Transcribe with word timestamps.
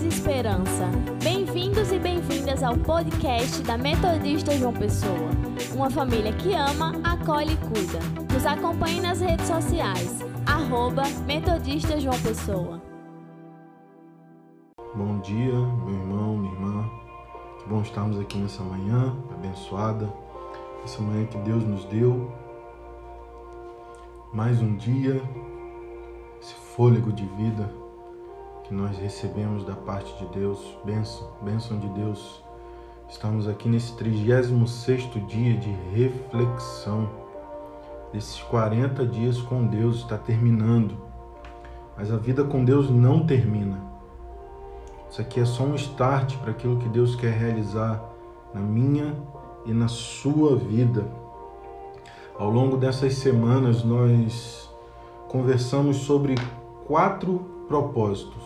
e 0.00 0.08
esperança. 0.08 0.88
Bem-vindos 1.22 1.92
e 1.92 1.98
bem-vindas 1.98 2.62
ao 2.62 2.74
podcast 2.78 3.62
da 3.62 3.76
Metodista 3.76 4.56
João 4.56 4.72
Pessoa. 4.72 5.28
Uma 5.74 5.90
família 5.90 6.32
que 6.32 6.54
ama, 6.54 6.94
acolhe 7.04 7.52
e 7.52 7.56
cuida. 7.58 7.98
Nos 8.32 8.46
acompanhe 8.46 9.02
nas 9.02 9.20
redes 9.20 9.46
sociais. 9.46 10.20
Arroba 10.46 11.02
Metodista 11.26 12.00
João 12.00 12.18
Pessoa. 12.22 12.80
Bom 14.94 15.20
dia, 15.20 15.52
meu 15.52 15.94
irmão, 15.94 16.38
minha 16.38 16.54
irmã. 16.54 16.90
Que 17.58 17.68
bom 17.68 17.82
estarmos 17.82 18.18
aqui 18.18 18.38
nessa 18.38 18.62
manhã 18.62 19.14
abençoada. 19.30 20.10
Essa 20.84 21.02
manhã 21.02 21.26
que 21.26 21.36
Deus 21.36 21.64
nos 21.64 21.84
deu. 21.84 22.32
Mais 24.32 24.58
um 24.62 24.74
dia, 24.74 25.22
esse 26.40 26.54
fôlego 26.54 27.12
de 27.12 27.26
vida 27.36 27.81
que 28.64 28.74
nós 28.74 28.96
recebemos 28.98 29.64
da 29.64 29.74
parte 29.74 30.12
de 30.18 30.26
Deus, 30.26 30.76
bênção, 30.84 31.78
de 31.78 31.88
Deus. 31.88 32.42
Estamos 33.08 33.48
aqui 33.48 33.68
nesse 33.68 33.92
36º 33.92 35.26
dia 35.26 35.56
de 35.56 35.70
reflexão. 35.94 37.08
Esses 38.14 38.40
40 38.42 39.06
dias 39.06 39.38
com 39.38 39.66
Deus 39.66 39.96
está 39.98 40.16
terminando. 40.16 40.96
Mas 41.96 42.10
a 42.10 42.16
vida 42.16 42.44
com 42.44 42.64
Deus 42.64 42.88
não 42.88 43.26
termina. 43.26 43.78
Isso 45.10 45.20
aqui 45.20 45.40
é 45.40 45.44
só 45.44 45.64
um 45.64 45.74
start 45.74 46.36
para 46.38 46.52
aquilo 46.52 46.78
que 46.78 46.88
Deus 46.88 47.14
quer 47.14 47.32
realizar 47.32 48.02
na 48.54 48.60
minha 48.60 49.14
e 49.66 49.72
na 49.72 49.88
sua 49.88 50.56
vida. 50.56 51.06
Ao 52.38 52.48
longo 52.48 52.76
dessas 52.76 53.14
semanas 53.14 53.84
nós 53.84 54.70
conversamos 55.28 55.98
sobre 55.98 56.34
quatro 56.86 57.51
propósitos. 57.72 58.42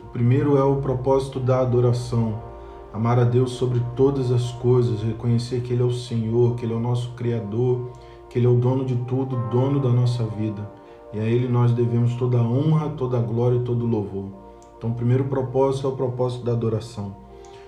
O 0.00 0.12
primeiro 0.12 0.56
é 0.56 0.62
o 0.62 0.76
propósito 0.76 1.40
da 1.40 1.58
adoração, 1.58 2.40
amar 2.92 3.18
a 3.18 3.24
Deus 3.24 3.50
sobre 3.50 3.82
todas 3.96 4.30
as 4.30 4.52
coisas, 4.52 5.02
reconhecer 5.02 5.60
que 5.60 5.72
Ele 5.72 5.82
é 5.82 5.84
o 5.84 5.92
Senhor, 5.92 6.54
que 6.54 6.64
Ele 6.64 6.72
é 6.72 6.76
o 6.76 6.80
nosso 6.80 7.10
Criador, 7.14 7.90
que 8.28 8.38
Ele 8.38 8.46
é 8.46 8.48
o 8.48 8.54
dono 8.54 8.84
de 8.84 8.94
tudo, 8.94 9.36
dono 9.50 9.80
da 9.80 9.88
nossa 9.88 10.22
vida. 10.22 10.70
E 11.12 11.18
a 11.18 11.24
Ele 11.24 11.48
nós 11.48 11.72
devemos 11.72 12.14
toda 12.14 12.38
a 12.38 12.42
honra, 12.42 12.90
toda 12.90 13.18
a 13.18 13.20
glória 13.20 13.56
e 13.56 13.64
todo 13.64 13.84
o 13.84 13.88
louvor. 13.88 14.26
Então, 14.78 14.90
o 14.90 14.94
primeiro 14.94 15.24
propósito 15.24 15.88
é 15.88 15.90
o 15.90 15.96
propósito 15.96 16.44
da 16.44 16.52
adoração. 16.52 17.16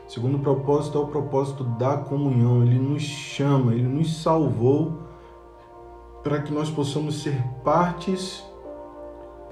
O 0.06 0.10
segundo 0.12 0.38
propósito 0.38 0.98
é 0.98 1.00
o 1.00 1.06
propósito 1.08 1.64
da 1.64 1.96
comunhão. 1.96 2.62
Ele 2.62 2.78
nos 2.78 3.02
chama, 3.02 3.74
Ele 3.74 3.88
nos 3.88 4.22
salvou 4.22 4.98
para 6.22 6.40
que 6.40 6.52
nós 6.52 6.70
possamos 6.70 7.24
ser 7.24 7.42
partes 7.64 8.51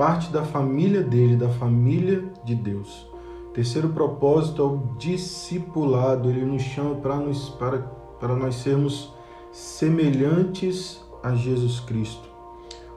parte 0.00 0.32
da 0.32 0.42
família 0.42 1.02
dele, 1.02 1.36
da 1.36 1.50
família 1.50 2.24
de 2.42 2.54
Deus. 2.54 3.06
Terceiro 3.52 3.90
propósito 3.90 4.62
é 4.62 4.64
o 4.64 4.96
discipulado. 4.96 6.30
Ele 6.30 6.42
nos 6.42 6.62
chama 6.62 6.94
para 6.94 7.16
nos 7.16 7.50
para, 7.50 7.80
para 8.18 8.34
nós 8.34 8.54
sermos 8.54 9.12
semelhantes 9.52 11.04
a 11.22 11.34
Jesus 11.34 11.80
Cristo. 11.80 12.26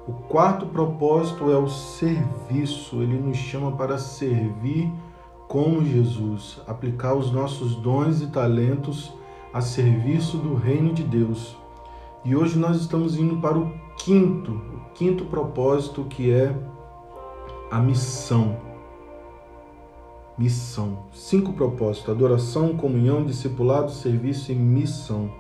O 0.08 0.14
quarto 0.14 0.68
propósito 0.68 1.52
é 1.52 1.58
o 1.58 1.68
serviço. 1.68 3.02
Ele 3.02 3.20
nos 3.20 3.36
chama 3.36 3.74
para 3.74 3.98
servir 3.98 4.90
como 5.50 5.84
Jesus, 5.84 6.62
aplicar 6.66 7.16
os 7.16 7.34
nossos 7.34 7.76
dons 7.76 8.22
e 8.22 8.28
talentos 8.28 9.12
a 9.54 9.60
serviço 9.60 10.38
do 10.38 10.56
reino 10.56 10.94
de 10.94 11.04
Deus. 11.04 11.58
E 12.24 12.34
hoje 12.34 12.58
nós 12.58 12.78
estamos 12.78 13.18
indo 13.18 13.42
para 13.42 13.60
o 13.60 13.74
quinto, 13.98 14.54
o 14.54 14.94
quinto 14.94 15.26
propósito 15.26 16.06
que 16.06 16.32
é 16.32 16.56
a 17.74 17.80
missão. 17.80 18.56
Missão. 20.38 21.06
Cinco 21.12 21.54
propósitos: 21.54 22.08
adoração, 22.08 22.78
comunhão, 22.78 23.26
discipulado, 23.26 23.90
serviço 23.90 24.52
e 24.52 24.56
missão. 24.56 25.32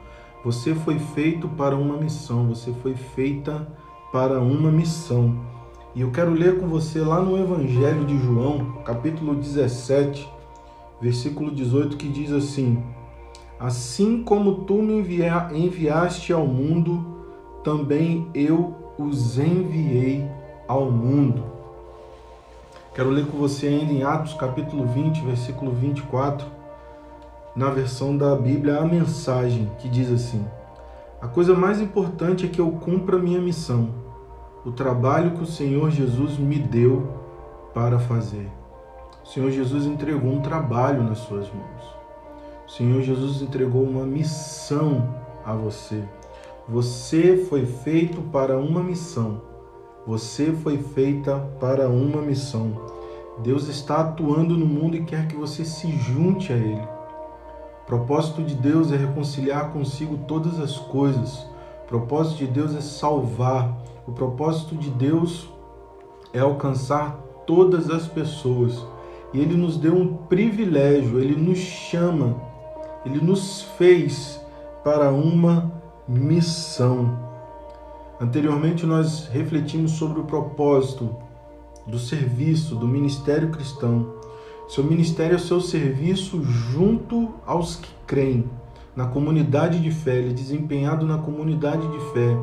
Você 0.44 0.74
foi 0.74 0.98
feito 0.98 1.48
para 1.48 1.76
uma 1.76 1.96
missão, 1.96 2.48
você 2.48 2.74
foi 2.82 2.96
feita 2.96 3.68
para 4.12 4.42
uma 4.42 4.72
missão. 4.72 5.46
E 5.94 6.02
eu 6.02 6.10
quero 6.10 6.32
ler 6.32 6.60
com 6.60 6.68
você 6.68 7.02
lá 7.02 7.22
no 7.22 7.38
Evangelho 7.38 8.04
de 8.04 8.18
João, 8.18 8.82
capítulo 8.84 9.36
17, 9.36 10.28
versículo 11.00 11.52
18, 11.52 11.98
que 11.98 12.10
diz 12.10 12.32
assim: 12.32 12.82
Assim 13.60 14.24
como 14.24 14.66
tu 14.66 14.82
me 14.82 14.96
enviaste 15.54 16.34
ao 16.34 16.48
mundo, 16.48 17.06
também 17.64 18.28
eu 18.34 18.74
os 18.98 19.38
enviei 19.38 20.28
ao 20.68 20.90
mundo. 20.90 21.53
Quero 22.94 23.10
ler 23.10 23.26
com 23.26 23.40
você 23.40 23.66
ainda 23.66 23.92
em 23.92 24.04
Atos 24.04 24.36
capítulo 24.36 24.86
20, 24.86 25.26
versículo 25.26 25.72
24, 25.72 26.46
na 27.56 27.72
versão 27.72 28.16
da 28.16 28.36
Bíblia, 28.36 28.78
a 28.78 28.86
mensagem 28.86 29.72
que 29.80 29.90
diz 29.90 30.12
assim: 30.12 30.46
A 31.20 31.28
coisa 31.28 31.56
mais 31.56 31.82
importante 31.82 32.46
é 32.46 32.50
que 32.50 32.62
eu 32.62 32.70
cumpra 32.70 33.18
minha 33.18 33.42
missão, 33.42 33.90
o 34.64 34.72
trabalho 34.72 35.32
que 35.32 35.42
o 35.42 35.48
Senhor 35.48 35.90
Jesus 35.90 36.38
me 36.38 36.60
deu 36.60 37.12
para 37.74 37.98
fazer. 37.98 38.48
O 39.24 39.28
Senhor 39.28 39.50
Jesus 39.50 39.88
entregou 39.88 40.32
um 40.32 40.42
trabalho 40.42 41.02
nas 41.02 41.18
suas 41.18 41.48
mãos. 41.52 41.96
O 42.68 42.70
Senhor 42.70 43.02
Jesus 43.02 43.42
entregou 43.42 43.82
uma 43.82 44.06
missão 44.06 45.16
a 45.44 45.54
você. 45.54 46.04
Você 46.70 47.44
foi 47.50 47.66
feito 47.66 48.22
para 48.22 48.56
uma 48.56 48.84
missão 48.84 49.53
você 50.06 50.52
foi 50.52 50.78
feita 50.78 51.38
para 51.60 51.88
uma 51.88 52.22
missão. 52.22 52.74
Deus 53.40 53.68
está 53.68 54.02
atuando 54.02 54.58
no 54.58 54.66
mundo 54.66 54.96
e 54.96 55.04
quer 55.04 55.28
que 55.28 55.36
você 55.36 55.64
se 55.64 55.92
junte 55.92 56.52
a 56.52 56.58
Ele. 56.58 56.88
O 57.84 57.86
propósito 57.86 58.44
de 58.44 58.54
Deus 58.56 58.92
é 58.92 58.98
reconciliar 58.98 59.72
consigo 59.72 60.18
todas 60.28 60.60
as 60.60 60.78
coisas. 60.78 61.48
O 61.86 61.88
propósito 61.88 62.40
de 62.40 62.48
Deus 62.48 62.76
é 62.76 62.82
salvar. 62.82 63.78
O 64.06 64.12
propósito 64.12 64.76
de 64.76 64.90
Deus 64.90 65.50
é 66.34 66.40
alcançar 66.40 67.18
todas 67.46 67.90
as 67.90 68.08
pessoas. 68.08 68.86
E 69.34 69.40
Ele 69.40 69.56
nos 69.56 69.78
deu 69.78 69.96
um 69.96 70.16
privilégio, 70.16 71.20
Ele 71.20 71.36
nos 71.36 71.58
chama, 71.58 72.36
Ele 73.06 73.20
nos 73.20 73.64
fez 73.78 74.40
para 74.84 75.12
uma 75.12 75.72
missão. 76.08 77.33
Anteriormente, 78.24 78.86
nós 78.86 79.28
refletimos 79.28 79.92
sobre 79.92 80.22
o 80.22 80.24
propósito 80.24 81.14
do 81.86 82.00
serviço 82.00 82.74
do 82.74 82.88
ministério 82.88 83.52
cristão. 83.52 84.14
Seu 84.70 84.82
ministério 84.82 85.34
é 85.34 85.36
o 85.36 85.42
seu 85.42 85.60
serviço 85.60 86.42
junto 86.42 87.34
aos 87.46 87.76
que 87.76 87.92
creem, 88.08 88.50
na 88.96 89.08
comunidade 89.08 89.82
de 89.82 89.92
fé, 89.92 90.20
ele 90.20 90.30
é 90.30 90.34
desempenhado 90.34 91.06
na 91.06 91.18
comunidade 91.18 91.86
de 91.86 92.00
fé, 92.14 92.38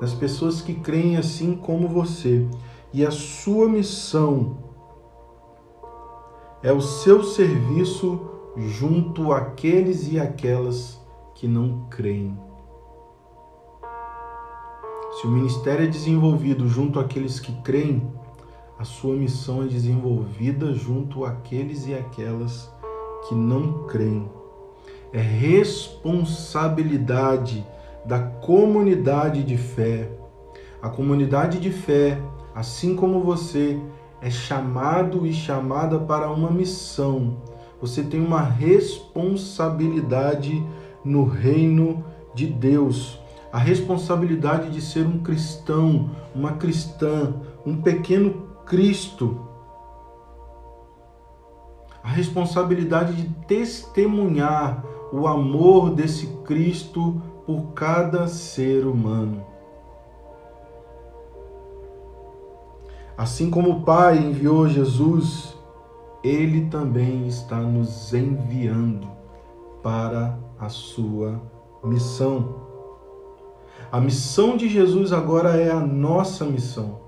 nas 0.00 0.12
pessoas 0.12 0.60
que 0.60 0.74
creem 0.74 1.16
assim 1.16 1.54
como 1.54 1.86
você. 1.86 2.44
E 2.92 3.06
a 3.06 3.12
sua 3.12 3.68
missão 3.68 4.56
é 6.60 6.72
o 6.72 6.80
seu 6.80 7.22
serviço 7.22 8.20
junto 8.56 9.32
àqueles 9.32 10.10
e 10.10 10.18
aquelas 10.18 11.00
que 11.36 11.46
não 11.46 11.86
creem. 11.88 12.49
Se 15.20 15.26
o 15.26 15.30
ministério 15.30 15.84
é 15.84 15.86
desenvolvido 15.86 16.66
junto 16.66 16.98
àqueles 16.98 17.38
que 17.38 17.52
creem, 17.60 18.10
a 18.78 18.84
sua 18.84 19.14
missão 19.14 19.62
é 19.62 19.66
desenvolvida 19.66 20.72
junto 20.72 21.26
àqueles 21.26 21.86
e 21.86 21.92
aquelas 21.92 22.72
que 23.28 23.34
não 23.34 23.86
creem. 23.86 24.30
É 25.12 25.20
responsabilidade 25.20 27.62
da 28.06 28.18
comunidade 28.18 29.42
de 29.42 29.58
fé. 29.58 30.10
A 30.80 30.88
comunidade 30.88 31.60
de 31.60 31.70
fé, 31.70 32.18
assim 32.54 32.96
como 32.96 33.20
você, 33.20 33.78
é 34.22 34.30
chamado 34.30 35.26
e 35.26 35.34
chamada 35.34 35.98
para 35.98 36.30
uma 36.30 36.50
missão. 36.50 37.36
Você 37.78 38.02
tem 38.02 38.24
uma 38.24 38.40
responsabilidade 38.40 40.64
no 41.04 41.24
reino 41.24 42.02
de 42.34 42.46
Deus 42.46 43.19
a 43.52 43.58
responsabilidade 43.58 44.70
de 44.70 44.80
ser 44.80 45.06
um 45.06 45.18
cristão, 45.18 46.10
uma 46.34 46.52
cristã, 46.52 47.34
um 47.66 47.82
pequeno 47.82 48.48
Cristo. 48.64 49.40
A 52.02 52.08
responsabilidade 52.08 53.14
de 53.14 53.28
testemunhar 53.46 54.84
o 55.12 55.26
amor 55.26 55.90
desse 55.90 56.28
Cristo 56.44 57.20
por 57.44 57.72
cada 57.72 58.28
ser 58.28 58.86
humano. 58.86 59.44
Assim 63.18 63.50
como 63.50 63.70
o 63.70 63.82
Pai 63.82 64.16
enviou 64.16 64.68
Jesus, 64.68 65.54
Ele 66.22 66.66
também 66.66 67.26
está 67.26 67.56
nos 67.56 68.14
enviando 68.14 69.06
para 69.82 70.38
a 70.58 70.68
sua 70.68 71.38
missão. 71.82 72.69
A 73.92 74.00
missão 74.00 74.56
de 74.56 74.68
Jesus 74.68 75.12
agora 75.12 75.56
é 75.56 75.68
a 75.68 75.80
nossa 75.80 76.44
missão. 76.44 77.00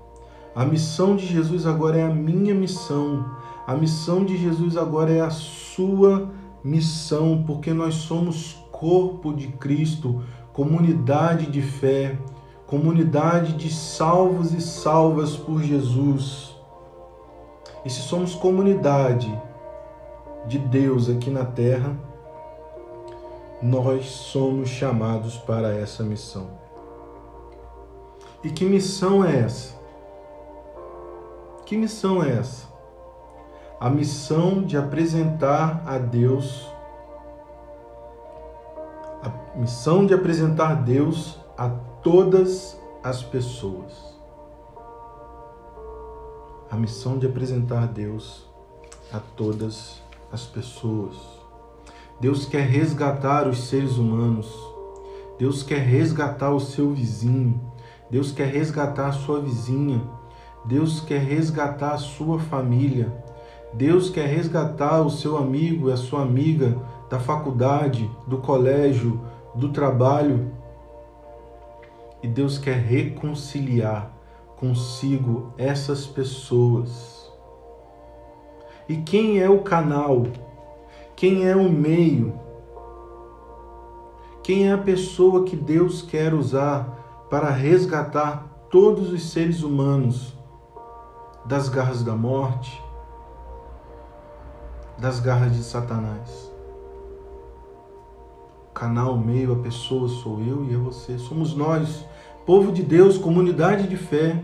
A 0.53 0.65
missão 0.65 1.15
de 1.15 1.25
Jesus 1.25 1.65
agora 1.65 1.97
é 1.97 2.03
a 2.03 2.13
minha 2.13 2.53
missão. 2.53 3.25
A 3.65 3.73
missão 3.73 4.25
de 4.25 4.35
Jesus 4.35 4.75
agora 4.75 5.09
é 5.09 5.21
a 5.21 5.29
sua 5.29 6.29
missão, 6.61 7.41
porque 7.47 7.71
nós 7.71 7.95
somos 7.95 8.57
corpo 8.69 9.33
de 9.33 9.47
Cristo, 9.47 10.23
comunidade 10.51 11.45
de 11.45 11.61
fé, 11.61 12.19
comunidade 12.67 13.53
de 13.53 13.71
salvos 13.71 14.53
e 14.53 14.59
salvas 14.59 15.37
por 15.37 15.63
Jesus. 15.63 16.53
E 17.85 17.89
se 17.89 18.01
somos 18.01 18.35
comunidade 18.35 19.33
de 20.45 20.59
Deus 20.59 21.09
aqui 21.09 21.29
na 21.29 21.45
terra, 21.45 21.97
nós 23.61 24.07
somos 24.07 24.67
chamados 24.67 25.37
para 25.37 25.73
essa 25.73 26.03
missão. 26.03 26.62
E 28.43 28.49
que 28.49 28.65
missão 28.65 29.23
é 29.23 29.39
essa? 29.39 29.73
Que 31.65 31.77
missão 31.77 32.21
é 32.21 32.37
essa? 32.37 32.67
A 33.79 33.89
missão 33.89 34.63
de 34.63 34.75
apresentar 34.75 35.81
a 35.85 35.97
Deus, 35.97 36.67
a 39.21 39.57
missão 39.57 40.05
de 40.05 40.13
apresentar 40.13 40.75
Deus 40.83 41.39
a 41.57 41.69
todas 42.01 42.77
as 43.01 43.23
pessoas. 43.23 44.13
A 46.69 46.75
missão 46.75 47.17
de 47.17 47.27
apresentar 47.27 47.87
Deus 47.87 48.45
a 49.13 49.19
todas 49.37 50.01
as 50.31 50.43
pessoas. 50.45 51.15
Deus 52.19 52.45
quer 52.45 52.67
resgatar 52.67 53.47
os 53.47 53.67
seres 53.69 53.97
humanos. 53.97 54.51
Deus 55.37 55.63
quer 55.63 55.79
resgatar 55.79 56.51
o 56.51 56.59
seu 56.59 56.91
vizinho. 56.93 57.72
Deus 58.13 58.31
quer 58.31 58.45
resgatar 58.45 59.07
a 59.07 59.11
sua 59.11 59.41
vizinha. 59.41 59.99
Deus 60.65 60.99
quer 60.99 61.17
resgatar 61.17 61.93
a 61.93 61.97
sua 61.97 62.37
família. 62.37 63.11
Deus 63.73 64.07
quer 64.07 64.27
resgatar 64.27 65.01
o 65.01 65.09
seu 65.09 65.35
amigo 65.35 65.89
e 65.89 65.93
a 65.93 65.97
sua 65.97 66.21
amiga 66.21 66.77
da 67.09 67.19
faculdade, 67.19 68.07
do 68.27 68.37
colégio, 68.37 69.19
do 69.55 69.69
trabalho. 69.69 70.51
E 72.21 72.27
Deus 72.27 72.59
quer 72.59 72.77
reconciliar 72.77 74.15
consigo 74.57 75.51
essas 75.57 76.05
pessoas. 76.05 77.33
E 78.87 78.97
quem 78.97 79.39
é 79.39 79.49
o 79.49 79.63
canal? 79.63 80.27
Quem 81.15 81.47
é 81.47 81.55
o 81.55 81.67
meio? 81.67 82.39
Quem 84.43 84.69
é 84.69 84.73
a 84.73 84.77
pessoa 84.77 85.45
que 85.45 85.55
Deus 85.55 86.03
quer 86.03 86.35
usar 86.35 87.01
para 87.33 87.49
resgatar 87.49 88.47
todos 88.69 89.11
os 89.11 89.31
seres 89.31 89.63
humanos 89.63 90.37
das 91.47 91.67
garras 91.67 92.03
da 92.03 92.15
morte, 92.15 92.79
das 94.99 95.19
garras 95.19 95.51
de 95.51 95.63
Satanás. 95.63 96.53
Canal, 98.71 99.17
meio, 99.17 99.51
a 99.51 99.63
pessoa 99.63 100.07
sou 100.07 100.41
eu 100.41 100.63
e 100.65 100.75
é 100.75 100.77
você. 100.77 101.17
Somos 101.17 101.55
nós, 101.55 102.05
povo 102.45 102.71
de 102.71 102.83
Deus, 102.83 103.17
comunidade 103.17 103.87
de 103.87 103.97
fé, 103.97 104.39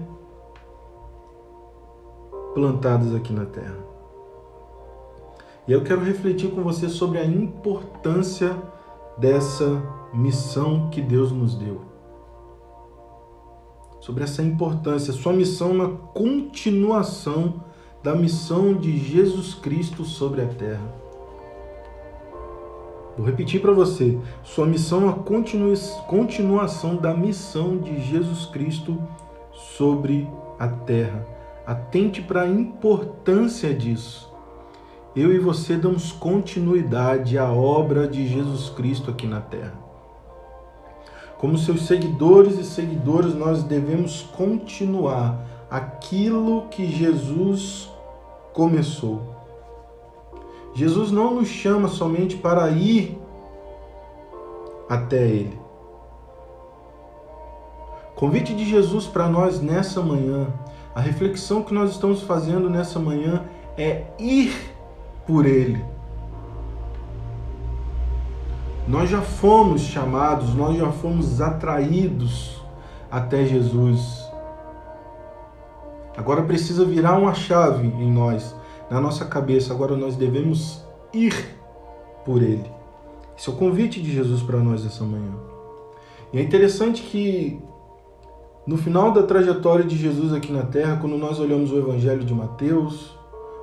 plantados 2.56 3.14
aqui 3.14 3.32
na 3.32 3.46
terra. 3.46 3.78
E 5.68 5.72
eu 5.72 5.84
quero 5.84 6.02
refletir 6.02 6.50
com 6.50 6.64
você 6.64 6.90
sobre 6.90 7.20
a 7.20 7.24
importância 7.24 8.58
dessa 9.16 9.80
missão 10.12 10.90
que 10.90 11.04
Deus 11.04 11.32
nos 11.32 11.54
deu 11.54 11.89
sobre 14.10 14.24
essa 14.24 14.42
importância. 14.42 15.14
Sua 15.14 15.32
missão 15.32 15.70
é 15.70 15.74
uma 15.74 15.90
continuação 15.90 17.64
da 18.02 18.16
missão 18.16 18.74
de 18.74 18.98
Jesus 18.98 19.54
Cristo 19.54 20.04
sobre 20.04 20.42
a 20.42 20.48
terra. 20.48 20.96
Vou 23.16 23.24
repetir 23.24 23.62
para 23.62 23.72
você. 23.72 24.18
Sua 24.42 24.66
missão 24.66 25.02
é 25.02 25.04
uma 25.04 25.14
continuação 26.08 26.96
da 26.96 27.14
missão 27.14 27.78
de 27.78 28.02
Jesus 28.02 28.48
Cristo 28.48 29.00
sobre 29.54 30.28
a 30.58 30.68
terra. 30.68 31.24
Atente 31.68 32.20
para 32.20 32.42
a 32.42 32.50
importância 32.50 33.72
disso. 33.76 34.28
Eu 35.16 35.32
e 35.32 35.38
você 35.38 35.78
damos 35.78 36.12
continuidade 36.12 37.38
à 37.38 37.52
obra 37.52 38.08
de 38.08 38.28
Jesus 38.28 38.70
Cristo 38.70 39.12
aqui 39.12 39.28
na 39.28 39.40
terra. 39.40 39.89
Como 41.40 41.58
seus 41.58 41.88
seguidores 41.88 42.60
e 42.60 42.66
seguidoras, 42.66 43.34
nós 43.34 43.64
devemos 43.64 44.22
continuar 44.22 45.40
aquilo 45.72 46.68
que 46.70 46.86
Jesus 46.86 47.90
começou. 48.52 49.22
Jesus 50.74 51.12
não 51.12 51.36
nos 51.36 51.48
chama 51.48 51.88
somente 51.88 52.36
para 52.36 52.70
ir 52.72 53.18
até 54.90 55.24
Ele. 55.24 55.58
Convite 58.16 58.54
de 58.54 58.66
Jesus 58.66 59.08
para 59.08 59.30
nós 59.30 59.62
nessa 59.62 60.02
manhã, 60.02 60.48
a 60.94 61.00
reflexão 61.00 61.64
que 61.64 61.74
nós 61.74 61.92
estamos 61.92 62.22
fazendo 62.22 62.70
nessa 62.70 63.00
manhã 63.00 63.46
é 63.78 64.08
ir 64.20 64.54
por 65.26 65.46
Ele. 65.46 65.82
Nós 68.90 69.08
já 69.08 69.22
fomos 69.22 69.82
chamados, 69.82 70.56
nós 70.56 70.76
já 70.76 70.92
fomos 70.92 71.40
atraídos 71.40 72.60
até 73.12 73.46
Jesus. 73.46 74.28
Agora 76.18 76.42
precisa 76.42 76.84
virar 76.84 77.20
uma 77.20 77.36
chave 77.36 77.86
em 77.86 78.12
nós, 78.12 78.56
na 78.90 79.00
nossa 79.00 79.26
cabeça. 79.26 79.72
Agora 79.72 79.96
nós 79.96 80.16
devemos 80.16 80.84
ir 81.14 81.56
por 82.26 82.42
Ele. 82.42 82.66
Esse 83.38 83.48
é 83.48 83.54
o 83.54 83.56
convite 83.56 84.02
de 84.02 84.12
Jesus 84.12 84.42
para 84.42 84.58
nós 84.58 84.84
essa 84.84 85.04
manhã. 85.04 85.36
E 86.34 86.40
é 86.40 86.42
interessante 86.42 87.04
que 87.04 87.62
no 88.66 88.76
final 88.76 89.12
da 89.12 89.22
trajetória 89.22 89.86
de 89.86 89.96
Jesus 89.96 90.34
aqui 90.34 90.52
na 90.52 90.64
terra, 90.64 90.98
quando 91.00 91.16
nós 91.16 91.40
olhamos 91.40 91.72
o 91.72 91.78
Evangelho 91.78 92.24
de 92.24 92.34
Mateus, 92.34 93.16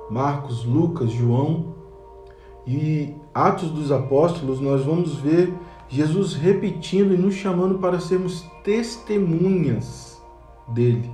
Marcos, 0.09 0.63
Lucas, 0.63 1.11
João, 1.11 1.75
e 2.65 3.13
Atos 3.37 3.69
dos 3.69 3.91
Apóstolos, 3.91 4.59
nós 4.59 4.83
vamos 4.83 5.17
ver 5.17 5.53
Jesus 5.87 6.33
repetindo 6.33 7.13
e 7.13 7.17
nos 7.17 7.35
chamando 7.35 7.77
para 7.77 7.99
sermos 7.99 8.43
testemunhas 8.63 10.19
dele. 10.69 11.07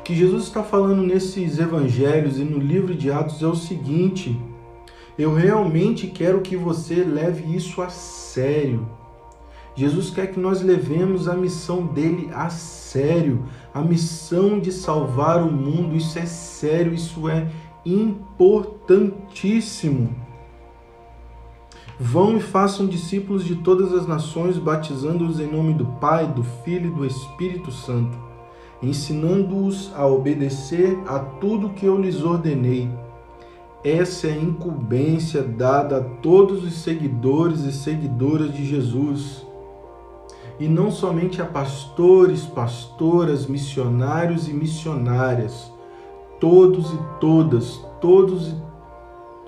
O 0.00 0.02
que 0.02 0.12
Jesus 0.12 0.42
está 0.44 0.64
falando 0.64 1.02
nesses 1.02 1.60
evangelhos 1.60 2.40
e 2.40 2.42
no 2.42 2.58
livro 2.58 2.96
de 2.96 3.12
Atos 3.12 3.40
é 3.40 3.46
o 3.46 3.54
seguinte: 3.54 4.36
eu 5.16 5.32
realmente 5.32 6.08
quero 6.08 6.40
que 6.40 6.56
você 6.56 7.04
leve 7.04 7.54
isso 7.54 7.80
a 7.80 7.88
sério. 7.88 8.88
Jesus 9.76 10.10
quer 10.10 10.32
que 10.32 10.40
nós 10.40 10.62
levemos 10.62 11.28
a 11.28 11.34
missão 11.34 11.86
dele 11.86 12.28
a 12.34 12.50
sério, 12.50 13.44
a 13.72 13.80
missão 13.80 14.58
de 14.58 14.72
salvar 14.72 15.44
o 15.44 15.52
mundo. 15.52 15.94
Isso 15.94 16.18
é 16.18 16.26
sério, 16.26 16.92
isso 16.92 17.28
é 17.28 17.46
importantíssimo. 17.86 20.28
Vão 22.02 22.38
e 22.38 22.40
façam 22.40 22.86
discípulos 22.86 23.44
de 23.44 23.56
todas 23.56 23.92
as 23.92 24.06
nações, 24.06 24.56
batizando-os 24.56 25.38
em 25.38 25.52
nome 25.52 25.74
do 25.74 25.84
Pai, 25.84 26.26
do 26.26 26.42
Filho 26.42 26.86
e 26.86 26.94
do 26.94 27.04
Espírito 27.04 27.70
Santo, 27.70 28.16
ensinando-os 28.82 29.92
a 29.94 30.06
obedecer 30.06 30.98
a 31.06 31.18
tudo 31.18 31.68
que 31.68 31.84
eu 31.84 32.00
lhes 32.00 32.22
ordenei. 32.22 32.90
Essa 33.84 34.28
é 34.28 34.32
a 34.32 34.36
incumbência 34.36 35.42
dada 35.42 35.98
a 35.98 36.00
todos 36.00 36.64
os 36.64 36.72
seguidores 36.72 37.64
e 37.64 37.72
seguidoras 37.72 38.50
de 38.54 38.64
Jesus. 38.64 39.46
E 40.58 40.66
não 40.66 40.90
somente 40.90 41.42
a 41.42 41.44
pastores, 41.44 42.46
pastoras, 42.46 43.46
missionários 43.46 44.48
e 44.48 44.54
missionárias, 44.54 45.70
todos 46.40 46.94
e 46.94 46.98
todas, 47.20 47.76
todos 48.00 48.54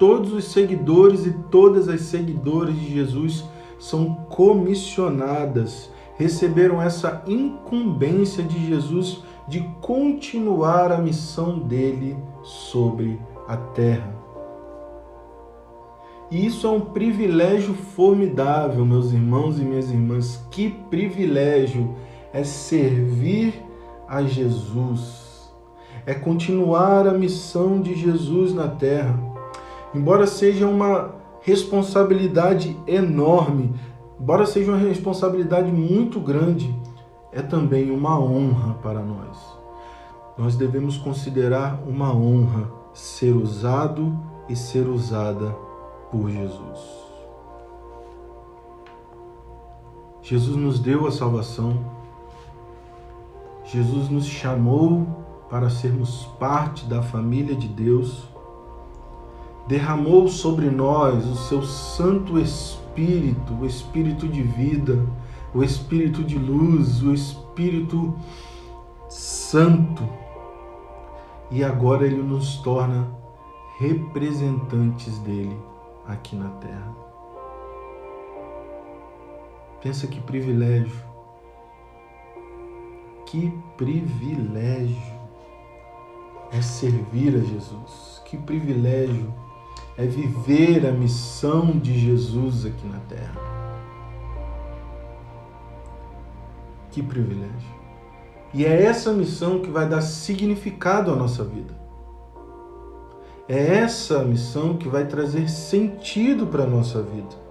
todos 0.03 0.33
os 0.33 0.47
seguidores 0.47 1.27
e 1.27 1.31
todas 1.49 1.89
as 1.89 2.01
seguidoras 2.01 2.75
de 2.75 2.93
Jesus 2.93 3.45
são 3.79 4.17
comissionadas, 4.29 5.93
receberam 6.17 6.83
essa 6.83 7.23
incumbência 7.25 8.43
de 8.43 8.67
Jesus 8.67 9.23
de 9.47 9.61
continuar 9.81 10.91
a 10.91 10.99
missão 10.99 11.57
dele 11.57 12.17
sobre 12.43 13.17
a 13.47 13.57
terra. 13.57 14.13
E 16.33 16.47
isso 16.47 16.67
é 16.67 16.71
um 16.71 16.81
privilégio 16.81 17.73
formidável, 17.73 18.85
meus 18.85 19.13
irmãos 19.13 19.61
e 19.61 19.63
minhas 19.63 19.89
irmãs. 19.89 20.45
Que 20.51 20.69
privilégio 20.69 21.95
é 22.33 22.43
servir 22.43 23.55
a 24.09 24.25
Jesus 24.25 25.31
é 26.05 26.15
continuar 26.15 27.07
a 27.07 27.13
missão 27.13 27.81
de 27.81 27.95
Jesus 27.95 28.53
na 28.53 28.67
terra. 28.67 29.32
Embora 29.95 30.27
seja 30.27 30.67
uma 30.67 31.15
responsabilidade 31.43 32.79
enorme, 32.87 33.75
embora 34.19 34.47
seja 34.47 34.71
uma 34.71 34.79
responsabilidade 34.79 35.71
muito 35.71 36.21
grande, 36.21 36.75
é 37.33 37.43
também 37.43 37.91
uma 37.91 38.19
honra 38.19 38.75
para 38.75 39.03
nós. 39.03 39.61
nós 40.37 40.57
devemos 40.57 40.97
considerar 40.97 41.83
uma 41.87 42.15
honra 42.15 42.71
ser 42.95 43.37
usado 43.37 44.19
e 44.49 44.57
ser 44.57 44.89
usada 44.89 45.55
por 46.11 46.31
Jesus. 46.31 47.03
Jesus 50.23 50.57
nos 50.57 50.79
deu 50.79 51.07
a 51.07 51.11
salvação, 51.11 51.85
Jesus 53.65 54.09
nos 54.09 54.27
chamou 54.27 55.07
para 55.51 55.69
sermos 55.69 56.25
parte 56.39 56.87
da 56.87 57.03
família 57.03 57.55
de 57.55 57.69
Deus, 57.69 58.29
derramou 59.67 60.29
sobre 60.29 60.69
nós 60.71 61.25
o 61.27 61.37
seu 61.37 61.63
Santo 61.63 62.39
Espírito, 62.39 63.55
o 63.55 63.67
Espírito 63.67 64.29
de 64.29 64.43
vida, 64.43 65.07
o 65.55 65.63
Espírito 65.63 66.23
de 66.25 66.39
luz, 66.39 67.03
o 67.03 67.13
Espírito 67.13 68.15
Santo. 69.09 70.03
E 71.51 71.63
agora 71.63 72.07
ele 72.07 72.23
nos 72.23 72.57
torna 72.57 73.09
representantes 73.79 75.19
dele 75.19 75.57
aqui 76.07 76.37
na 76.37 76.49
terra. 76.49 76.95
Pensa 79.83 80.07
que 80.07 80.21
privilégio. 80.21 81.13
Que 83.27 83.51
privilégio 83.77 85.23
é 86.53 86.61
servir 86.61 87.35
a 87.35 87.41
Jesus. 87.41 88.23
Que 88.25 88.37
privilégio 88.37 89.33
é 89.97 90.07
viver 90.07 90.87
a 90.87 90.93
missão 90.93 91.79
de 91.79 91.99
Jesus 91.99 92.65
aqui 92.65 92.87
na 92.87 92.99
terra. 93.01 93.41
Que 96.91 97.03
privilégio. 97.03 97.83
E 98.55 98.65
é 98.67 98.83
essa 98.83 99.13
missão 99.13 99.61
que 99.61 99.71
vai 99.71 99.89
dar 99.89 100.03
significado 100.03 101.11
à 101.11 101.17
nossa 101.17 101.43
vida. 101.43 101.75
É 103.49 103.77
essa 103.79 104.23
missão 104.23 104.77
que 104.77 104.89
vai 104.89 105.07
trazer 105.07 105.49
sentido 105.49 106.47
para 106.47 106.65
a 106.65 106.67
nossa 106.67 107.03
vida. 107.03 107.43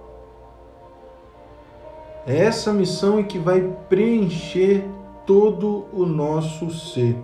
É 2.26 2.36
essa 2.38 2.72
missão 2.72 3.22
que 3.22 3.38
vai 3.38 3.60
preencher 3.88 4.84
todo 5.26 5.86
o 5.92 6.06
nosso 6.06 6.70
ser. 6.70 7.16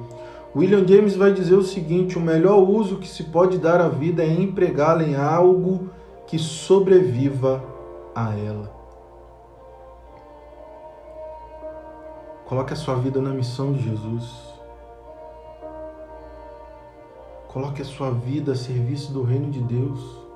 William 0.55 0.87
James 0.87 1.15
vai 1.15 1.33
dizer 1.33 1.55
o 1.55 1.63
seguinte: 1.63 2.19
o 2.19 2.21
melhor 2.21 2.59
uso 2.59 2.99
que 2.99 3.09
se 3.09 3.25
pode 3.25 3.59
dar 3.59 3.81
à 3.81 3.89
vida 3.89 4.23
é 4.23 4.33
empregá-la 4.33 5.05
em 5.05 5.15
algo 5.15 5.91
que 6.27 6.39
sobreviva 6.39 7.63
a 8.15 8.35
ela. 8.37 8.77
Coloque 12.47 12.73
a 12.73 12.77
sua 12.77 12.95
vida 12.97 13.21
na 13.21 13.31
missão 13.31 13.73
de 13.73 13.83
Jesus. 13.83 14.55
Coloque 17.49 17.83
a 17.83 17.85
sua 17.85 18.11
vida 18.11 18.53
a 18.53 18.57
serviço 18.57 19.13
do 19.13 19.23
reino 19.23 19.51
de 19.51 19.61
Deus 19.61 20.29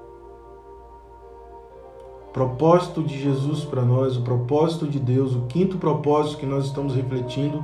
propósito 2.32 3.02
de 3.02 3.20
Jesus 3.20 3.62
para 3.64 3.82
nós, 3.82 4.16
o 4.16 4.22
propósito 4.22 4.88
de 4.88 4.98
Deus, 4.98 5.34
o 5.34 5.42
quinto 5.42 5.76
propósito 5.76 6.38
que 6.38 6.46
nós 6.46 6.64
estamos 6.64 6.94
refletindo 6.94 7.62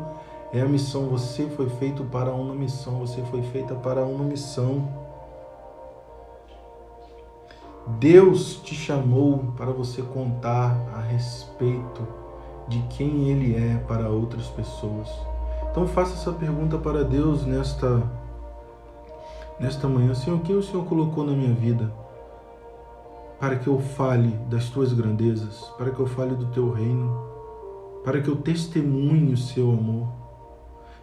é 0.53 0.61
a 0.61 0.67
missão. 0.67 1.09
Você 1.09 1.47
foi 1.49 1.69
feito 1.69 2.05
para 2.05 2.33
uma 2.33 2.55
missão, 2.55 2.99
você 2.99 3.23
foi 3.23 3.43
feita 3.43 3.75
para 3.75 4.05
uma 4.05 4.25
missão. 4.25 4.89
Deus 7.99 8.57
te 8.57 8.75
chamou 8.75 9.53
para 9.57 9.71
você 9.71 10.03
contar 10.03 10.77
a 10.95 11.01
respeito 11.01 12.07
de 12.69 12.81
quem 12.91 13.31
Ele 13.31 13.57
é 13.57 13.79
para 13.89 14.09
outras 14.09 14.47
pessoas. 14.49 15.09
Então 15.71 15.87
faça 15.87 16.15
essa 16.15 16.33
pergunta 16.33 16.77
para 16.79 17.03
Deus 17.05 17.45
nesta 17.47 18.03
nesta 19.59 19.89
manhã, 19.89 20.15
Senhor, 20.15 20.37
o 20.37 20.41
que 20.41 20.53
o 20.53 20.63
Senhor 20.63 20.85
colocou 20.85 21.25
na 21.25 21.33
minha 21.33 21.53
vida? 21.53 21.91
para 23.39 23.57
que 23.57 23.69
eu 23.69 23.79
fale 23.79 24.31
das 24.51 24.69
tuas 24.69 24.93
grandezas, 24.93 25.61
para 25.79 25.91
que 25.91 26.01
eu 26.01 26.07
fale 26.07 26.35
do 26.35 26.47
teu 26.47 26.73
reino, 26.73 27.17
para 28.05 28.21
que 28.21 28.29
eu 28.29 28.37
testemunhe 28.37 29.33
o 29.33 29.37
seu 29.37 29.71
amor. 29.71 30.09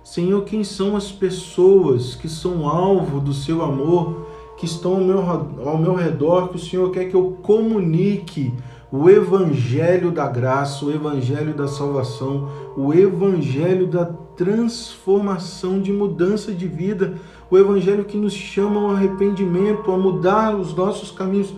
Senhor, 0.05 0.43
quem 0.43 0.63
são 0.63 0.95
as 0.95 1.11
pessoas 1.11 2.13
que 2.13 2.29
são 2.29 2.69
alvo 2.69 3.19
do 3.19 3.33
seu 3.33 3.63
amor, 3.63 4.27
que 4.55 4.63
estão 4.63 4.97
ao 4.97 5.01
meu, 5.01 5.19
ao 5.67 5.77
meu 5.79 5.95
redor, 5.95 6.49
que 6.49 6.57
o 6.57 6.59
Senhor 6.59 6.91
quer 6.91 7.05
que 7.05 7.15
eu 7.15 7.39
comunique 7.41 8.53
o 8.91 9.09
evangelho 9.09 10.11
da 10.11 10.27
graça, 10.27 10.85
o 10.85 10.91
evangelho 10.91 11.55
da 11.55 11.67
salvação, 11.67 12.47
o 12.77 12.93
evangelho 12.93 13.87
da 13.87 14.05
transformação, 14.05 15.81
de 15.81 15.91
mudança 15.91 16.53
de 16.53 16.67
vida, 16.67 17.15
o 17.49 17.57
evangelho 17.57 18.05
que 18.05 18.15
nos 18.15 18.33
chama 18.33 18.79
ao 18.79 18.91
arrependimento, 18.91 19.91
a 19.91 19.97
mudar 19.97 20.55
os 20.55 20.71
nossos 20.75 21.09
caminhos. 21.09 21.51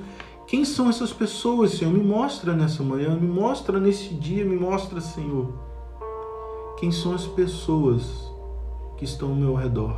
Quem 0.48 0.64
são 0.64 0.88
essas 0.88 1.12
pessoas, 1.12 1.72
Senhor? 1.72 1.94
Me 1.94 2.02
mostra 2.02 2.54
nessa 2.54 2.82
manhã, 2.82 3.14
me 3.14 3.28
mostra 3.28 3.78
nesse 3.78 4.14
dia, 4.14 4.46
me 4.46 4.56
mostra, 4.56 5.02
Senhor. 5.02 5.50
Quem 6.80 6.94
são 6.94 7.14
as 7.14 7.26
pessoas 7.26 8.27
que 8.98 9.06
estão 9.06 9.30
ao 9.30 9.36
meu 9.36 9.54
redor, 9.56 9.96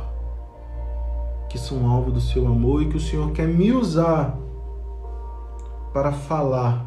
que 1.48 1.58
são 1.58 1.90
alvo 1.90 2.10
do 2.10 2.20
seu 2.20 2.46
amor 2.46 2.82
e 2.82 2.88
que 2.88 2.96
o 2.96 3.00
Senhor 3.00 3.32
quer 3.32 3.48
me 3.48 3.72
usar 3.72 4.38
para 5.92 6.12
falar 6.12 6.86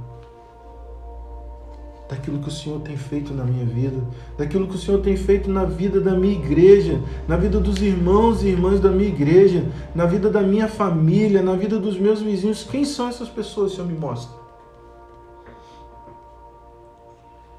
daquilo 2.07 2.39
que 2.39 2.47
o 2.47 2.51
Senhor 2.51 2.79
tem 2.81 2.95
feito 2.95 3.33
na 3.33 3.43
minha 3.43 3.65
vida, 3.65 3.99
daquilo 4.37 4.67
que 4.67 4.75
o 4.75 4.77
Senhor 4.77 5.01
tem 5.01 5.17
feito 5.17 5.49
na 5.49 5.65
vida 5.65 5.99
da 5.99 6.15
minha 6.15 6.33
igreja, 6.33 7.01
na 7.27 7.35
vida 7.35 7.59
dos 7.59 7.81
irmãos 7.81 8.43
e 8.43 8.49
irmãs 8.49 8.79
da 8.79 8.91
minha 8.91 9.09
igreja, 9.09 9.65
na 9.95 10.05
vida 10.05 10.29
da 10.29 10.41
minha 10.41 10.67
família, 10.67 11.41
na 11.41 11.55
vida 11.55 11.79
dos 11.79 11.97
meus 11.97 12.21
vizinhos. 12.21 12.63
Quem 12.63 12.85
são 12.85 13.07
essas 13.07 13.29
pessoas, 13.29 13.73
Senhor, 13.73 13.87
me 13.87 13.97
mostra? 13.97 14.43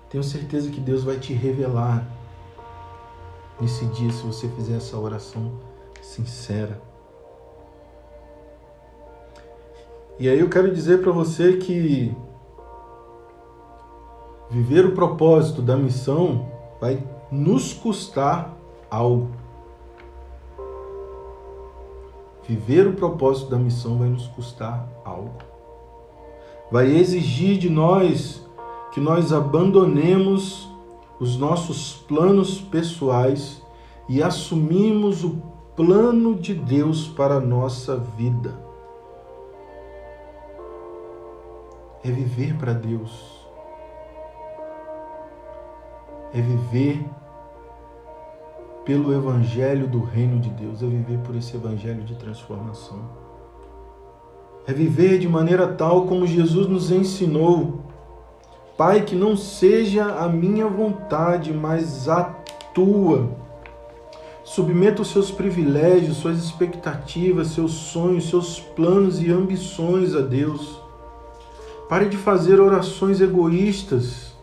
Tenho 0.08 0.22
certeza 0.22 0.70
que 0.70 0.80
Deus 0.80 1.02
vai 1.02 1.18
te 1.18 1.32
revelar 1.32 2.06
nesse 3.60 3.84
dia 3.86 4.10
se 4.12 4.22
você 4.22 4.48
fizer 4.48 4.76
essa 4.76 4.98
oração 4.98 5.52
sincera. 6.00 6.80
E 10.18 10.28
aí 10.28 10.38
eu 10.38 10.48
quero 10.48 10.72
dizer 10.72 11.02
para 11.02 11.10
você 11.10 11.56
que 11.56 12.14
Viver 14.54 14.84
o 14.84 14.92
propósito 14.92 15.62
da 15.62 15.76
missão 15.76 16.48
vai 16.80 17.02
nos 17.28 17.72
custar 17.72 18.54
algo. 18.90 19.30
Viver 22.46 22.86
o 22.86 22.92
propósito 22.92 23.50
da 23.50 23.56
missão 23.56 23.98
vai 23.98 24.08
nos 24.08 24.28
custar 24.28 24.86
algo. 25.04 25.34
Vai 26.70 26.94
exigir 26.94 27.58
de 27.58 27.70
nós 27.70 28.46
que 28.92 29.00
nós 29.00 29.32
abandonemos 29.32 30.70
os 31.20 31.36
nossos 31.36 31.94
planos 32.08 32.60
pessoais 32.60 33.62
e 34.08 34.22
assumimos 34.22 35.24
o 35.24 35.42
plano 35.76 36.34
de 36.34 36.54
Deus 36.54 37.08
para 37.08 37.36
a 37.36 37.40
nossa 37.40 37.96
vida. 37.96 38.54
É 42.02 42.10
viver 42.10 42.54
para 42.56 42.72
Deus 42.72 43.34
é 46.34 46.40
viver 46.40 47.00
pelo 48.84 49.14
evangelho 49.14 49.86
do 49.86 50.02
reino 50.02 50.40
de 50.40 50.50
Deus, 50.50 50.82
é 50.82 50.86
viver 50.86 51.18
por 51.18 51.36
esse 51.36 51.56
evangelho 51.56 52.02
de 52.02 52.16
transformação. 52.16 52.98
É 54.66 54.72
viver 54.72 55.20
de 55.20 55.28
maneira 55.28 55.68
tal 55.68 56.06
como 56.06 56.26
Jesus 56.26 56.66
nos 56.66 56.90
ensinou. 56.90 57.83
Pai, 58.76 59.02
que 59.02 59.14
não 59.14 59.36
seja 59.36 60.04
a 60.04 60.28
minha 60.28 60.66
vontade, 60.66 61.52
mas 61.52 62.08
a 62.08 62.24
tua. 62.74 63.30
Submeta 64.42 65.02
os 65.02 65.08
seus 65.08 65.30
privilégios, 65.30 66.18
suas 66.18 66.38
expectativas, 66.38 67.48
seus 67.48 67.72
sonhos, 67.72 68.28
seus 68.28 68.60
planos 68.60 69.22
e 69.22 69.30
ambições 69.30 70.14
a 70.14 70.20
Deus. 70.20 70.80
Pare 71.88 72.08
de 72.08 72.16
fazer 72.16 72.60
orações 72.60 73.20
egoístas 73.20 74.34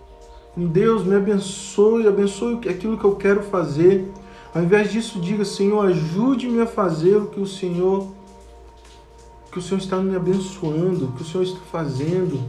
Deus 0.55 1.05
me 1.05 1.15
abençoe, 1.15 2.07
abençoe 2.07 2.55
aquilo 2.69 2.97
que 2.97 3.05
eu 3.05 3.15
quero 3.15 3.41
fazer. 3.41 4.11
Ao 4.53 4.61
invés 4.61 4.91
disso, 4.91 5.19
diga, 5.21 5.45
Senhor, 5.45 5.85
ajude-me 5.85 6.59
a 6.59 6.67
fazer 6.67 7.15
o 7.15 7.27
que 7.27 7.39
o 7.39 7.47
Senhor 7.47 8.07
que 9.49 9.59
o 9.59 9.61
Senhor 9.61 9.79
está 9.79 9.97
me 9.97 10.15
abençoando, 10.15 11.05
o 11.05 11.11
que 11.11 11.23
o 11.23 11.25
Senhor 11.25 11.43
está 11.43 11.59
fazendo, 11.69 12.39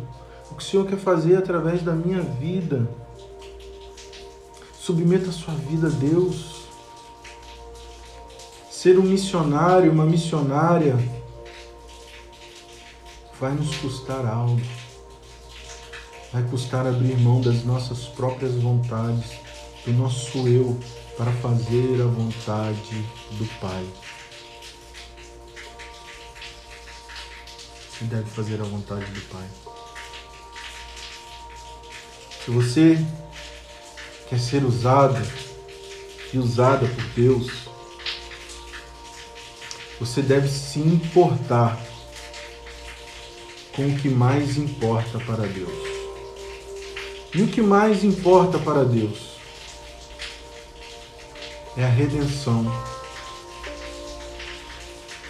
o 0.52 0.56
que 0.56 0.62
o 0.62 0.66
Senhor 0.66 0.86
quer 0.86 0.98
fazer 0.98 1.36
através 1.36 1.82
da 1.82 1.92
minha 1.92 2.20
vida. 2.20 2.86
Submeta 4.78 5.30
a 5.30 5.32
sua 5.32 5.54
vida 5.54 5.86
a 5.86 5.90
Deus. 5.90 6.62
Ser 8.70 8.98
um 8.98 9.02
missionário, 9.02 9.90
uma 9.90 10.04
missionária, 10.04 10.96
vai 13.40 13.52
nos 13.52 13.74
custar 13.76 14.26
algo. 14.26 14.60
Vai 16.32 16.42
custar 16.44 16.86
abrir 16.86 17.18
mão 17.18 17.40
das 17.40 17.64
nossas 17.64 18.06
próprias 18.08 18.54
vontades, 18.54 19.32
do 19.86 19.92
nosso 19.92 20.48
eu, 20.48 20.78
para 21.16 21.30
fazer 21.32 22.02
a 22.02 22.06
vontade 22.06 23.06
do 23.32 23.60
Pai. 23.60 23.86
Você 27.90 28.04
deve 28.04 28.28
fazer 28.30 28.60
a 28.60 28.64
vontade 28.64 29.04
do 29.12 29.20
Pai. 29.28 29.61
Se 32.44 32.50
você 32.50 32.98
quer 34.28 34.40
ser 34.40 34.64
usado 34.64 35.16
e 36.32 36.38
usada 36.38 36.88
por 36.88 37.04
Deus, 37.14 37.52
você 40.00 40.20
deve 40.20 40.48
se 40.48 40.80
importar 40.80 41.80
com 43.76 43.86
o 43.86 43.96
que 43.96 44.08
mais 44.08 44.56
importa 44.56 45.20
para 45.20 45.46
Deus. 45.46 45.70
E 47.32 47.42
o 47.42 47.46
que 47.46 47.62
mais 47.62 48.02
importa 48.02 48.58
para 48.58 48.84
Deus 48.84 49.36
é 51.76 51.84
a 51.84 51.88
redenção, 51.88 52.66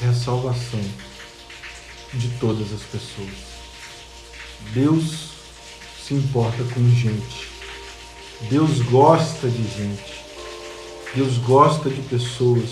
é 0.01 0.07
a 0.07 0.15
salvação 0.15 0.83
de 2.15 2.31
todas 2.39 2.73
as 2.73 2.83
pessoas. 2.85 3.53
Deus 4.73 5.32
importa 6.15 6.63
com 6.75 6.89
gente. 6.91 7.49
Deus 8.51 8.81
gosta 8.83 9.49
de 9.49 9.63
gente. 9.63 10.23
Deus 11.15 11.39
gosta 11.39 11.89
de 11.91 12.01
pessoas. 12.03 12.71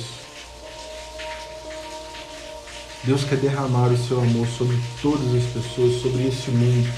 Deus 3.04 3.25
quer 3.25 3.38
derramar 3.38 3.88
o 3.88 4.06
seu 4.09 4.18
amor 4.20 4.47
sobre 4.47 4.78
todas 5.00 5.35
as 5.35 5.44
pessoas, 5.44 6.02
sobre 6.02 6.26
esse 6.26 6.50
mundo. 6.50 6.92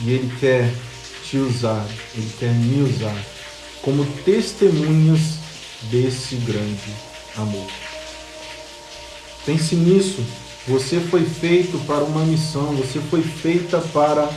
E 0.00 0.10
Ele 0.10 0.32
quer 0.38 0.72
te 1.28 1.36
usar, 1.36 1.86
Ele 2.14 2.32
quer 2.38 2.52
me 2.52 2.82
usar 2.82 3.24
como 3.82 4.04
testemunhas 4.22 5.38
desse 5.90 6.36
grande 6.36 6.92
amor. 7.36 7.66
Pense 9.44 9.74
nisso. 9.74 10.22
Você 10.68 11.00
foi 11.00 11.24
feito 11.24 11.78
para 11.86 12.04
uma 12.04 12.24
missão, 12.26 12.74
você 12.76 13.00
foi 13.00 13.22
feita 13.22 13.78
para 13.78 14.28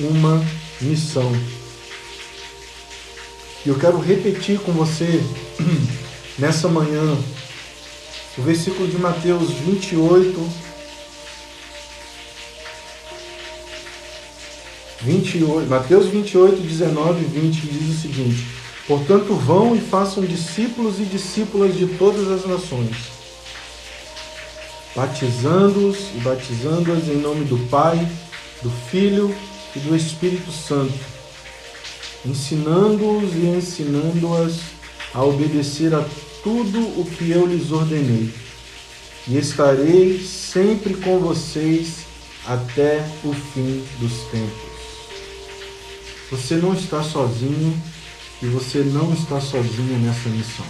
uma 0.00 0.44
missão. 0.80 1.32
E 3.64 3.68
eu 3.68 3.78
quero 3.78 4.00
repetir 4.00 4.58
com 4.58 4.72
você 4.72 5.22
nessa 6.38 6.66
manhã 6.66 7.16
o 8.36 8.42
versículo 8.42 8.88
de 8.88 8.98
Mateus 8.98 9.50
28, 9.52 10.66
28 15.02 15.68
Mateus 15.68 16.06
28, 16.06 16.60
19 16.62 17.20
e 17.20 17.40
20 17.40 17.60
diz 17.60 17.96
o 17.96 18.00
seguinte: 18.00 18.46
Portanto, 18.88 19.34
vão 19.34 19.76
e 19.76 19.80
façam 19.80 20.24
discípulos 20.24 20.98
e 20.98 21.04
discípulas 21.04 21.76
de 21.76 21.86
todas 21.86 22.28
as 22.28 22.44
nações, 22.44 23.15
batizando-os 24.96 25.98
e 26.14 26.20
batizando-as 26.20 27.06
em 27.06 27.18
nome 27.18 27.44
do 27.44 27.58
Pai, 27.68 27.96
do 28.62 28.70
Filho 28.90 29.32
e 29.76 29.78
do 29.78 29.94
Espírito 29.94 30.50
Santo, 30.50 30.98
ensinando-os 32.24 33.34
e 33.34 33.46
ensinando-as 33.46 34.56
a 35.12 35.22
obedecer 35.22 35.94
a 35.94 36.02
tudo 36.42 36.78
o 36.98 37.04
que 37.04 37.30
eu 37.30 37.46
lhes 37.46 37.70
ordenei. 37.70 38.32
E 39.28 39.36
estarei 39.36 40.18
sempre 40.20 40.94
com 40.94 41.18
vocês 41.18 42.06
até 42.46 43.06
o 43.22 43.34
fim 43.34 43.84
dos 43.98 44.12
tempos. 44.30 44.76
Você 46.30 46.54
não 46.56 46.72
está 46.72 47.02
sozinho 47.02 47.80
e 48.42 48.46
você 48.46 48.78
não 48.78 49.12
está 49.12 49.40
sozinho 49.40 49.98
nessa 49.98 50.28
missão. 50.28 50.66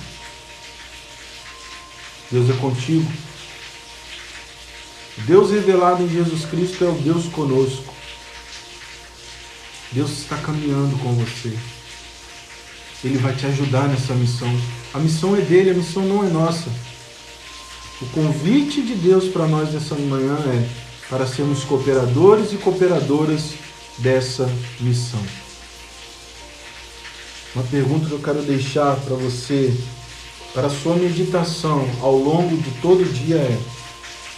Deus 2.31 2.51
é 2.51 2.55
contigo. 2.55 3.07
Deus 5.25 5.51
revelado 5.51 6.03
em 6.03 6.09
Jesus 6.09 6.45
Cristo 6.45 6.85
é 6.85 6.89
o 6.89 6.95
Deus 6.95 7.27
conosco. 7.27 7.93
Deus 9.93 10.11
está 10.11 10.37
caminhando 10.37 10.99
com 10.99 11.15
você. 11.15 11.57
Ele 13.03 13.19
vai 13.19 13.35
te 13.35 13.47
ajudar 13.47 13.89
nessa 13.89 14.15
missão. 14.15 14.49
A 14.93 14.99
missão 14.99 15.37
é 15.37 15.41
dele, 15.41 15.71
a 15.71 15.75
missão 15.75 16.03
não 16.05 16.25
é 16.25 16.29
nossa. 16.29 16.71
O 18.03 18.07
convite 18.07 18.83
de 18.83 18.95
Deus 18.95 19.29
para 19.29 19.47
nós 19.47 19.73
nessa 19.73 19.95
manhã 19.95 20.37
é 20.49 20.69
para 21.09 21.27
sermos 21.27 21.65
cooperadores 21.65 22.53
e 22.53 22.57
cooperadoras 22.57 23.55
dessa 23.99 24.51
missão. 24.81 25.23
Uma 27.55 27.65
pergunta 27.65 28.07
que 28.07 28.13
eu 28.13 28.19
quero 28.19 28.43
deixar 28.43 28.97
para 28.97 29.15
você, 29.15 29.75
para 30.53 30.67
a 30.67 30.71
sua 30.71 30.95
meditação 30.97 31.89
ao 32.03 32.19
longo 32.19 32.55
de 32.57 32.71
todo 32.83 33.01
o 33.01 33.09
dia 33.09 33.37
é: 33.37 33.59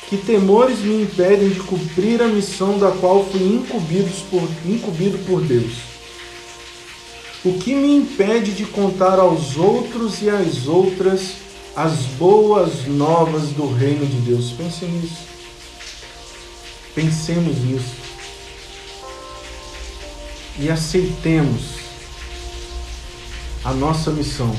que 0.09 0.17
temores 0.17 0.79
me 0.79 1.03
impedem 1.03 1.51
de 1.51 1.61
cumprir 1.61 2.23
a 2.23 2.29
missão 2.29 2.79
da 2.79 2.91
qual 2.91 3.27
fui 3.27 3.43
incumbido 3.43 4.11
por, 4.31 4.49
incumbido 4.65 5.19
por 5.27 5.43
Deus? 5.43 5.75
O 7.45 7.53
que 7.59 7.75
me 7.75 7.95
impede 7.95 8.53
de 8.53 8.65
contar 8.65 9.19
aos 9.19 9.57
outros 9.57 10.23
e 10.23 10.31
às 10.31 10.67
outras 10.67 11.35
as 11.77 12.07
boas 12.19 12.87
novas 12.87 13.51
do 13.51 13.71
reino 13.71 14.07
de 14.07 14.17
Deus? 14.23 14.51
Pense 14.53 14.87
nisso. 14.87 15.29
Pensemos 16.95 17.59
nisso. 17.59 17.95
E 20.59 20.71
aceitemos 20.71 21.61
a 23.63 23.75
nossa 23.75 24.11
missão 24.11 24.57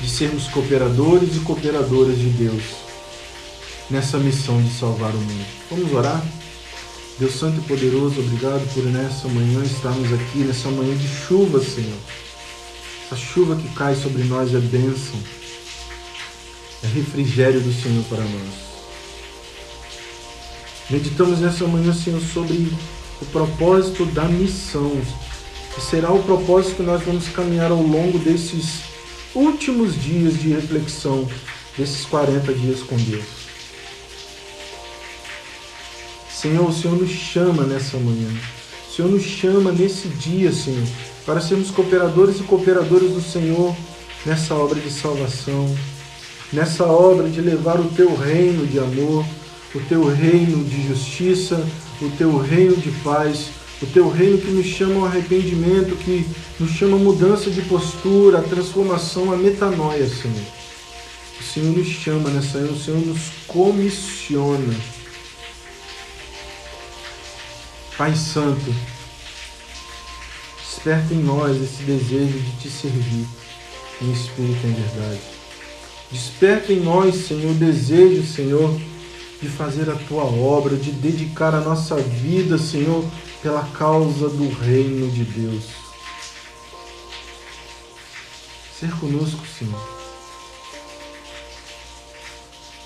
de 0.00 0.08
sermos 0.08 0.46
cooperadores 0.46 1.34
e 1.34 1.40
cooperadoras 1.40 2.16
de 2.16 2.30
Deus 2.30 2.87
nessa 3.90 4.18
missão 4.18 4.60
de 4.62 4.70
salvar 4.70 5.10
o 5.10 5.18
mundo. 5.18 5.46
Vamos 5.70 5.92
orar? 5.92 6.22
Deus 7.18 7.34
Santo 7.34 7.58
e 7.58 7.62
Poderoso, 7.62 8.20
obrigado 8.20 8.72
por 8.72 8.84
nessa 8.84 9.26
manhã 9.28 9.62
estarmos 9.64 10.12
aqui, 10.12 10.38
nessa 10.38 10.68
manhã 10.70 10.96
de 10.96 11.08
chuva, 11.08 11.60
Senhor. 11.60 11.98
Essa 13.06 13.16
chuva 13.16 13.56
que 13.56 13.68
cai 13.74 13.94
sobre 13.96 14.22
nós 14.24 14.54
é 14.54 14.58
bênção, 14.58 15.18
é 16.84 16.86
refrigério 16.86 17.60
do 17.60 17.72
Senhor 17.72 18.04
para 18.04 18.22
nós. 18.22 18.68
Meditamos 20.90 21.40
nessa 21.40 21.66
manhã, 21.66 21.92
Senhor, 21.92 22.20
sobre 22.20 22.72
o 23.20 23.26
propósito 23.26 24.06
da 24.06 24.24
missão, 24.24 24.92
que 25.74 25.80
será 25.80 26.12
o 26.12 26.22
propósito 26.22 26.76
que 26.76 26.82
nós 26.82 27.02
vamos 27.02 27.28
caminhar 27.28 27.70
ao 27.70 27.82
longo 27.82 28.18
desses 28.18 28.82
últimos 29.34 30.00
dias 30.00 30.38
de 30.38 30.50
reflexão, 30.50 31.28
desses 31.76 32.04
40 32.06 32.54
dias 32.54 32.80
com 32.82 32.96
Deus. 32.96 33.37
Senhor, 36.40 36.68
o 36.68 36.72
Senhor 36.72 36.96
nos 36.96 37.10
chama 37.10 37.64
nessa 37.64 37.96
manhã. 37.96 38.28
O 38.88 38.94
Senhor 38.94 39.10
nos 39.10 39.24
chama 39.24 39.72
nesse 39.72 40.06
dia, 40.06 40.52
Senhor, 40.52 40.86
para 41.26 41.40
sermos 41.40 41.68
cooperadores 41.72 42.38
e 42.38 42.44
cooperadoras 42.44 43.10
do 43.10 43.20
Senhor 43.20 43.74
nessa 44.24 44.54
obra 44.54 44.78
de 44.78 44.88
salvação, 44.88 45.76
nessa 46.52 46.84
obra 46.84 47.28
de 47.28 47.40
levar 47.40 47.80
o 47.80 47.88
teu 47.88 48.14
reino 48.14 48.64
de 48.68 48.78
amor, 48.78 49.24
o 49.74 49.80
teu 49.88 50.06
reino 50.06 50.64
de 50.64 50.86
justiça, 50.86 51.60
o 52.00 52.08
teu 52.10 52.38
reino 52.38 52.76
de 52.76 52.92
paz, 53.02 53.48
o 53.82 53.86
teu 53.86 54.08
reino 54.08 54.38
que 54.38 54.52
nos 54.52 54.66
chama 54.66 55.00
ao 55.00 55.06
arrependimento, 55.06 55.96
que 55.96 56.24
nos 56.60 56.70
chama 56.70 56.98
a 56.98 57.00
mudança 57.00 57.50
de 57.50 57.62
postura, 57.62 58.38
a 58.38 58.42
transformação, 58.42 59.32
a 59.32 59.36
metanoia, 59.36 60.06
Senhor. 60.08 60.46
O 61.40 61.42
Senhor 61.42 61.76
nos 61.76 61.88
chama 61.88 62.30
nessa 62.30 62.58
o 62.58 62.78
Senhor 62.78 63.04
nos 63.04 63.22
comissiona. 63.48 64.97
Pai 67.98 68.14
Santo, 68.14 68.72
desperta 70.62 71.12
em 71.12 71.18
nós 71.18 71.60
esse 71.60 71.82
desejo 71.82 72.38
de 72.38 72.52
te 72.52 72.70
servir 72.70 73.26
em 74.00 74.12
espírito 74.12 74.60
e 74.62 74.68
em 74.68 74.72
verdade. 74.72 75.20
Desperta 76.08 76.72
em 76.72 76.78
nós, 76.78 77.26
Senhor, 77.26 77.50
o 77.50 77.54
desejo, 77.54 78.24
Senhor, 78.24 78.72
de 79.42 79.48
fazer 79.48 79.90
a 79.90 79.96
tua 79.96 80.22
obra, 80.22 80.76
de 80.76 80.92
dedicar 80.92 81.52
a 81.56 81.60
nossa 81.60 81.96
vida, 81.96 82.56
Senhor, 82.56 83.04
pela 83.42 83.64
causa 83.64 84.28
do 84.28 84.48
reino 84.48 85.10
de 85.10 85.24
Deus. 85.24 85.64
Ser 88.78 88.92
conosco, 88.92 89.44
Senhor. 89.58 89.98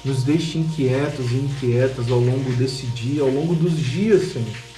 Nos 0.03 0.23
deixe 0.25 0.57
inquietos 0.57 1.31
e 1.33 1.35
inquietas 1.35 2.11
ao 2.11 2.19
longo 2.19 2.51
desse 2.55 2.87
dia, 2.87 3.21
ao 3.21 3.29
longo 3.29 3.55
dos 3.55 3.77
dias, 3.79 4.33
Senhor. 4.33 4.72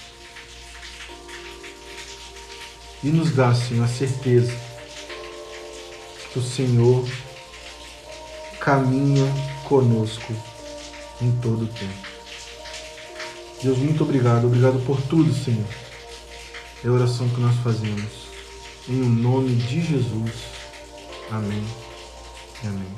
E 3.04 3.08
nos 3.08 3.32
dá, 3.32 3.54
Senhor, 3.54 3.84
a 3.84 3.88
certeza 3.88 4.50
que 6.32 6.38
o 6.38 6.42
Senhor 6.42 7.06
caminha 8.58 9.30
conosco 9.64 10.32
em 11.20 11.30
todo 11.32 11.64
o 11.64 11.66
tempo. 11.66 12.08
Deus, 13.62 13.76
muito 13.76 14.02
obrigado. 14.04 14.46
Obrigado 14.46 14.82
por 14.86 14.98
tudo, 15.02 15.34
Senhor. 15.34 15.66
É 16.82 16.88
a 16.88 16.92
oração 16.92 17.28
que 17.28 17.40
nós 17.40 17.54
fazemos. 17.56 18.24
em 18.88 19.02
o 19.02 19.06
nome 19.06 19.54
de 19.54 19.82
Jesus. 19.82 20.32
Amém. 21.30 21.64
Amém. 22.64 22.88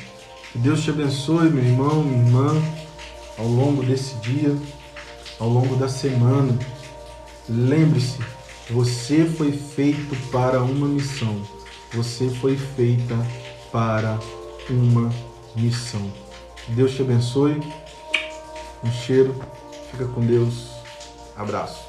Que 0.52 0.58
Deus 0.58 0.82
te 0.82 0.90
abençoe, 0.90 1.50
meu 1.50 1.64
irmão, 1.64 2.02
minha 2.04 2.24
irmã, 2.24 2.62
ao 3.38 3.46
longo 3.46 3.82
desse 3.82 4.14
dia, 4.16 4.56
ao 5.40 5.48
longo 5.48 5.74
da 5.76 5.88
semana. 5.88 6.56
Lembre-se, 7.48 8.18
você 8.70 9.24
foi 9.24 9.52
feito 9.52 10.16
para 10.30 10.60
uma 10.60 10.88
missão. 10.88 11.40
Você 11.92 12.28
foi 12.28 12.56
feita 12.56 13.14
para 13.70 14.18
uma 14.68 15.12
missão. 15.54 16.10
Deus 16.68 16.94
te 16.94 17.02
abençoe. 17.02 17.60
Um 18.82 18.90
cheiro. 18.90 19.34
Fica 19.90 20.06
com 20.06 20.20
Deus. 20.20 20.70
Abraço. 21.36 21.85